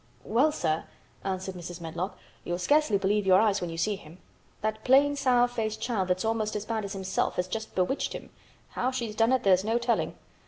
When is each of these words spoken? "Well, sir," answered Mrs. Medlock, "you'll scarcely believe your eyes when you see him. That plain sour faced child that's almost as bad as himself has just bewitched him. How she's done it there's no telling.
"Well, 0.23 0.51
sir," 0.51 0.85
answered 1.23 1.53
Mrs. 1.53 1.79
Medlock, 1.79 2.17
"you'll 2.43 2.57
scarcely 2.57 2.97
believe 2.97 3.27
your 3.27 3.39
eyes 3.39 3.61
when 3.61 3.69
you 3.69 3.77
see 3.77 3.95
him. 3.97 4.17
That 4.61 4.83
plain 4.83 5.15
sour 5.15 5.47
faced 5.47 5.79
child 5.79 6.07
that's 6.07 6.25
almost 6.25 6.55
as 6.55 6.65
bad 6.65 6.83
as 6.83 6.93
himself 6.93 7.35
has 7.35 7.47
just 7.47 7.75
bewitched 7.75 8.13
him. 8.13 8.31
How 8.69 8.89
she's 8.89 9.15
done 9.15 9.31
it 9.31 9.43
there's 9.43 9.63
no 9.63 9.77
telling. 9.77 10.15